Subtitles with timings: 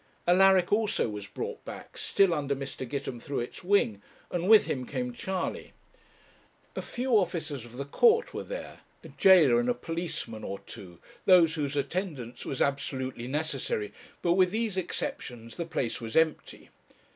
[0.27, 2.89] Alaric, also, was brought back, still under Mr.
[2.89, 5.73] Gitemthruet's wing, and with him came Charley.
[6.75, 10.97] A few officers of the court were there, a jailer and a policeman or two,
[11.27, 13.93] those whose attendance was absolutely necessary,
[14.23, 16.69] but with these exceptions the place was empty.